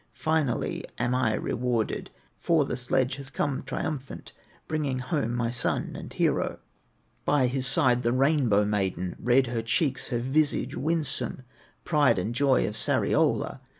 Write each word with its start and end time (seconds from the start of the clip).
Finally 0.15 0.83
am 0.97 1.13
I 1.13 1.35
rewarded, 1.35 2.09
For 2.35 2.65
the 2.65 2.75
sledge 2.75 3.17
has 3.17 3.29
come 3.29 3.61
triumphant, 3.61 4.31
Bringing 4.67 4.97
home 4.97 5.35
my 5.35 5.51
son 5.51 5.95
and 5.95 6.11
hero, 6.11 6.57
By 7.23 7.45
his 7.45 7.67
side 7.67 8.01
the 8.01 8.11
Rainbow 8.11 8.65
maiden, 8.65 9.15
Red 9.19 9.45
her 9.45 9.61
cheeks, 9.61 10.07
her 10.07 10.17
visage 10.17 10.75
winsome, 10.75 11.43
Pride 11.83 12.17
and 12.17 12.33
joy 12.33 12.67
of 12.67 12.75
Sariola. 12.75 13.59